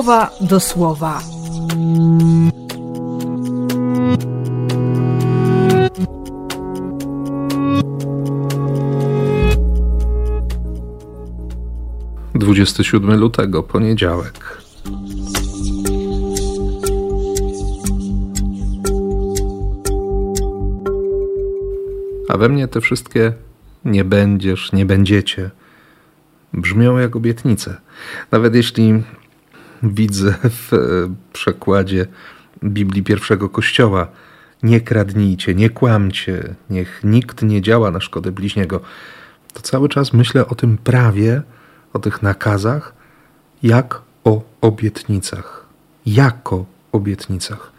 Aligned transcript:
słowa 0.00 0.30
do 0.40 0.60
słowa. 0.60 1.20
Dwudziesty 12.34 12.84
siódmy 12.84 13.16
lutego, 13.16 13.62
poniedziałek. 13.62 14.62
A 22.28 22.36
we 22.38 22.48
mnie 22.48 22.68
te 22.68 22.80
wszystkie 22.80 23.32
nie 23.84 24.04
będziesz, 24.04 24.72
nie 24.72 24.86
będziecie 24.86 25.50
brzmią 26.52 26.98
jak 26.98 27.16
obietnice. 27.16 27.76
Nawet 28.30 28.54
jeśli 28.54 29.02
widzę 29.82 30.34
w 30.42 30.72
e, 30.72 30.78
przekładzie 31.32 32.06
Biblii 32.64 33.02
pierwszego 33.02 33.48
Kościoła 33.48 34.08
nie 34.62 34.80
kradnijcie, 34.80 35.54
nie 35.54 35.70
kłamcie, 35.70 36.54
niech 36.70 37.00
nikt 37.04 37.42
nie 37.42 37.62
działa 37.62 37.90
na 37.90 38.00
szkodę 38.00 38.32
bliźniego, 38.32 38.80
to 39.52 39.60
cały 39.60 39.88
czas 39.88 40.12
myślę 40.12 40.46
o 40.46 40.54
tym 40.54 40.78
prawie, 40.78 41.42
o 41.92 41.98
tych 41.98 42.22
nakazach, 42.22 42.94
jak 43.62 44.02
o 44.24 44.42
obietnicach. 44.60 45.66
Jako 46.06 46.66
obietnicach. 46.92 47.72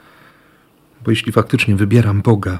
Bo 1.04 1.12
jeśli 1.12 1.32
faktycznie 1.32 1.76
wybieram 1.76 2.22
Boga, 2.22 2.60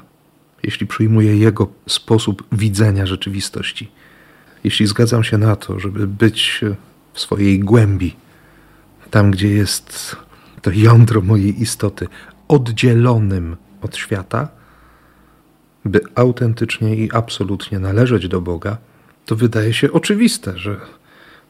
jeśli 0.64 0.88
przyjmuję 0.88 1.38
Jego 1.38 1.68
sposób 1.88 2.44
widzenia 2.52 3.06
rzeczywistości, 3.06 3.92
jeśli 4.64 4.88
zgadzam 4.88 5.24
się 5.24 5.38
na 5.38 5.56
to, 5.56 5.80
żeby 5.80 6.08
być 6.08 6.62
w 7.14 7.20
swojej 7.20 7.60
głębi, 7.60 8.16
tam 9.12 9.32
gdzie 9.32 9.50
jest 9.50 10.16
to 10.62 10.72
jądro 10.74 11.22
mojej 11.22 11.62
istoty, 11.62 12.08
oddzielonym 12.48 13.58
od 13.82 13.96
świata, 13.96 14.48
by 15.86 16.02
autentycznie 16.16 16.96
i 16.96 17.12
absolutnie 17.12 17.80
należeć 17.80 18.28
do 18.28 18.42
Boga, 18.42 18.78
to 19.26 19.36
wydaje 19.36 19.74
się 19.74 19.92
oczywiste, 19.92 20.58
że, 20.58 20.78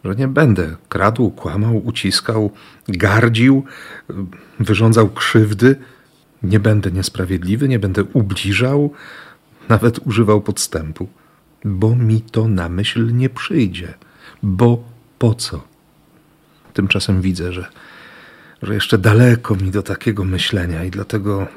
że 0.03 0.15
nie 0.15 0.27
będę 0.27 0.75
kradł, 0.89 1.31
kłamał, 1.31 1.85
uciskał, 1.85 2.51
gardził, 2.87 3.63
wyrządzał 4.59 5.09
krzywdy, 5.09 5.75
nie 6.43 6.59
będę 6.59 6.91
niesprawiedliwy, 6.91 7.67
nie 7.67 7.79
będę 7.79 8.03
ubliżał, 8.03 8.93
nawet 9.69 10.07
używał 10.07 10.41
podstępu 10.41 11.07
bo 11.65 11.95
mi 11.95 12.21
to 12.21 12.47
na 12.47 12.69
myśl 12.69 13.15
nie 13.15 13.29
przyjdzie. 13.29 13.93
Bo 14.43 14.83
po 15.19 15.35
co? 15.35 15.70
Tymczasem 16.73 17.21
widzę, 17.21 17.53
że, 17.53 17.65
że 18.61 18.73
jeszcze 18.73 18.97
daleko 18.97 19.55
mi 19.55 19.71
do 19.71 19.83
takiego 19.83 20.23
myślenia 20.23 20.83
i 20.83 20.91
dlatego 20.91 21.47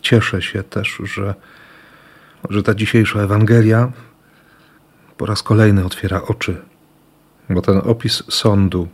cieszę 0.00 0.42
się 0.42 0.62
też, 0.62 1.00
że, 1.04 1.34
że 2.50 2.62
ta 2.62 2.74
dzisiejsza 2.74 3.20
Ewangelia 3.20 3.92
po 5.16 5.26
raz 5.26 5.42
kolejny 5.42 5.84
otwiera 5.84 6.22
oczy, 6.22 6.62
bo 7.50 7.62
ten 7.62 7.80
opis 7.84 8.22
sądu 8.30 8.88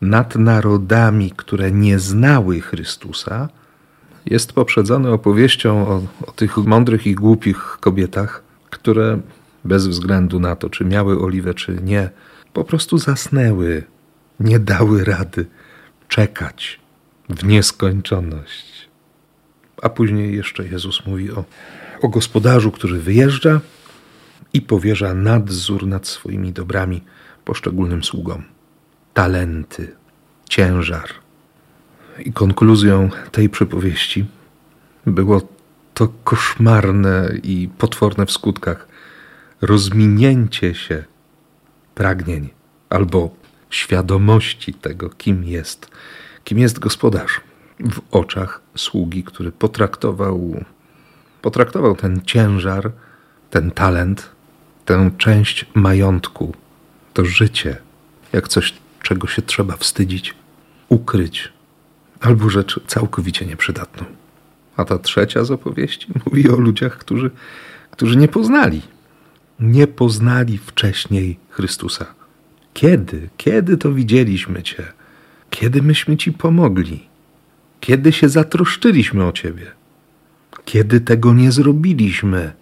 nad 0.00 0.36
narodami, 0.36 1.32
które 1.36 1.72
nie 1.72 1.98
znały 1.98 2.60
Chrystusa, 2.60 3.48
jest 4.26 4.52
poprzedzony 4.52 5.10
opowieścią 5.10 5.88
o, 5.88 6.02
o 6.26 6.32
tych 6.32 6.56
mądrych 6.56 7.06
i 7.06 7.14
głupich 7.14 7.76
kobietach, 7.80 8.42
które 8.70 9.20
bez 9.64 9.86
względu 9.86 10.40
na 10.40 10.56
to, 10.56 10.70
czy 10.70 10.84
miały 10.84 11.20
oliwę, 11.20 11.54
czy 11.54 11.78
nie, 11.82 12.10
po 12.52 12.64
prostu 12.64 12.98
zasnęły, 12.98 13.82
nie 14.40 14.58
dały 14.58 15.04
rady 15.04 15.46
czekać 16.08 16.80
w 17.28 17.44
nieskończoność. 17.44 18.88
A 19.82 19.88
później 19.88 20.36
jeszcze 20.36 20.66
Jezus 20.66 21.06
mówi 21.06 21.30
o, 21.30 21.44
o 22.02 22.08
gospodarzu, 22.08 22.70
który 22.70 22.98
wyjeżdża 22.98 23.60
i 24.52 24.60
powierza 24.60 25.14
nadzór 25.14 25.86
nad 25.86 26.06
swoimi 26.06 26.52
dobrami 26.52 27.02
poszczególnym 27.44 28.04
sługom. 28.04 28.42
Talenty, 29.14 29.96
ciężar. 30.48 31.08
I 32.18 32.32
konkluzją 32.32 33.10
tej 33.32 33.48
przypowieści 33.48 34.26
było 35.06 35.40
to 35.94 36.08
koszmarne 36.24 37.32
i 37.42 37.68
potworne 37.78 38.26
w 38.26 38.30
skutkach 38.30 38.88
rozminięcie 39.60 40.74
się 40.74 41.04
pragnień 41.94 42.50
albo 42.90 43.41
świadomości 43.74 44.74
tego, 44.74 45.10
kim 45.10 45.44
jest, 45.44 45.90
kim 46.44 46.58
jest 46.58 46.78
gospodarz 46.78 47.40
w 47.80 48.00
oczach 48.10 48.60
sługi, 48.76 49.24
który 49.24 49.52
potraktował, 49.52 50.64
potraktował 51.42 51.96
ten 51.96 52.20
ciężar, 52.24 52.92
ten 53.50 53.70
talent, 53.70 54.30
tę 54.84 55.10
część 55.18 55.66
majątku, 55.74 56.54
to 57.12 57.24
życie, 57.24 57.76
jak 58.32 58.48
coś, 58.48 58.74
czego 59.02 59.26
się 59.26 59.42
trzeba 59.42 59.76
wstydzić, 59.76 60.34
ukryć, 60.88 61.52
albo 62.20 62.50
rzecz 62.50 62.80
całkowicie 62.86 63.46
nieprzydatną. 63.46 64.04
A 64.76 64.84
ta 64.84 64.98
trzecia 64.98 65.44
z 65.44 65.50
opowieści 65.50 66.06
mówi 66.26 66.50
o 66.50 66.56
ludziach, 66.56 66.98
którzy, 66.98 67.30
którzy 67.90 68.16
nie 68.16 68.28
poznali 68.28 68.82
nie 69.62 69.86
poznali 69.86 70.58
wcześniej 70.58 71.38
Chrystusa. 71.48 72.14
Kiedy? 72.74 73.28
Kiedy 73.36 73.76
to 73.76 73.92
widzieliśmy 73.92 74.62
Cię? 74.62 74.82
Kiedy 75.50 75.82
myśmy 75.82 76.16
Ci 76.16 76.32
pomogli? 76.32 77.00
Kiedy 77.80 78.12
się 78.12 78.28
zatroszczyliśmy 78.28 79.26
o 79.26 79.32
Ciebie? 79.32 79.66
Kiedy 80.64 81.00
tego 81.00 81.34
nie 81.34 81.52
zrobiliśmy? 81.52 82.52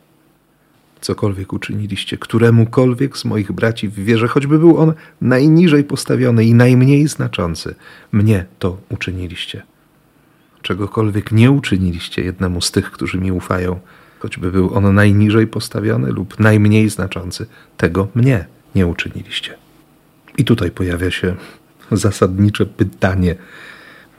Cokolwiek 1.00 1.52
uczyniliście, 1.52 2.18
któremukolwiek 2.18 3.18
z 3.18 3.24
moich 3.24 3.52
braci 3.52 3.88
w 3.88 3.94
wierze, 3.94 4.28
choćby 4.28 4.58
był 4.58 4.78
on 4.78 4.92
najniżej 5.20 5.84
postawiony 5.84 6.44
i 6.44 6.54
najmniej 6.54 7.08
znaczący, 7.08 7.74
mnie 8.12 8.44
to 8.58 8.80
uczyniliście. 8.88 9.62
Czegokolwiek 10.62 11.32
nie 11.32 11.50
uczyniliście 11.50 12.22
jednemu 12.22 12.60
z 12.60 12.70
tych, 12.70 12.90
którzy 12.90 13.18
mi 13.18 13.32
ufają, 13.32 13.80
choćby 14.18 14.52
był 14.52 14.74
on 14.74 14.94
najniżej 14.94 15.46
postawiony 15.46 16.12
lub 16.12 16.40
najmniej 16.40 16.90
znaczący, 16.90 17.46
tego 17.76 18.08
mnie 18.14 18.44
nie 18.74 18.86
uczyniliście. 18.86 19.54
I 20.38 20.44
tutaj 20.44 20.70
pojawia 20.70 21.10
się 21.10 21.36
zasadnicze 21.92 22.66
pytanie 22.66 23.34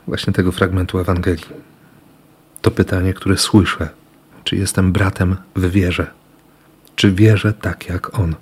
właśnie 0.08 0.34
tego 0.34 0.52
fragmentu 0.52 1.00
Ewangelii. 1.00 1.46
To 2.62 2.72
pytanie, 2.72 3.14
które 3.14 3.38
słyszę: 3.38 3.90
czy 4.44 4.56
jestem 4.56 4.92
bratem 4.92 5.36
w 5.56 5.72
wierze? 5.72 6.08
Czy 6.96 7.12
wierzę 7.12 7.54
tak 7.54 7.90
jak 7.90 8.20
on? 8.20 8.36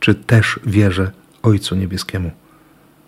Czy 0.00 0.14
też 0.14 0.60
wierzę 0.66 1.10
Ojcu 1.42 1.74
Niebieskiemu? 1.74 2.30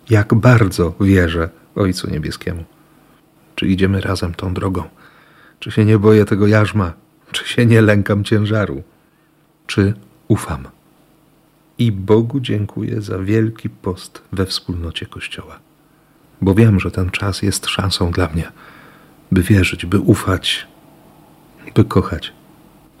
Jak 0.09 0.33
bardzo 0.33 0.95
wierzę 1.01 1.49
Ojcu 1.75 2.09
Niebieskiemu? 2.09 2.63
Czy 3.55 3.67
idziemy 3.67 4.01
razem 4.01 4.33
tą 4.33 4.53
drogą? 4.53 4.83
Czy 5.59 5.71
się 5.71 5.85
nie 5.85 5.99
boję 5.99 6.25
tego 6.25 6.47
jarzma, 6.47 6.93
czy 7.31 7.47
się 7.47 7.65
nie 7.65 7.81
lękam 7.81 8.23
ciężaru? 8.23 8.83
Czy 9.67 9.93
ufam? 10.27 10.67
I 11.77 11.91
Bogu 11.91 12.39
dziękuję 12.39 13.01
za 13.01 13.19
wielki 13.19 13.69
post 13.69 14.21
we 14.31 14.45
wspólnocie 14.45 15.05
Kościoła, 15.05 15.59
bo 16.41 16.53
wiem, 16.53 16.79
że 16.79 16.91
ten 16.91 17.09
czas 17.09 17.41
jest 17.41 17.65
szansą 17.65 18.11
dla 18.11 18.27
mnie, 18.27 18.51
by 19.31 19.41
wierzyć, 19.41 19.85
by 19.85 19.99
ufać, 19.99 20.67
by 21.75 21.85
kochać. 21.85 22.33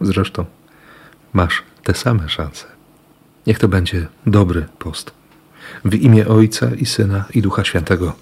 Zresztą 0.01 0.45
masz 1.33 1.63
te 1.83 1.93
same 1.93 2.29
szanse. 2.29 2.65
Niech 3.47 3.59
to 3.59 3.67
będzie 3.67 4.07
dobry 4.25 4.65
post. 4.79 5.11
W 5.85 5.93
imię 5.93 6.27
Ojca 6.27 6.75
i 6.75 6.85
Syna 6.85 7.25
i 7.33 7.41
Ducha 7.41 7.63
Świętego. 7.63 8.13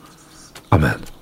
Amen. 0.70 1.13